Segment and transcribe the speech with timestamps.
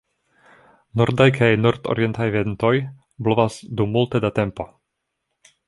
[1.01, 2.73] Nordaj kaj nordorientaj ventoj
[3.29, 4.69] blovas dum multe da tempo.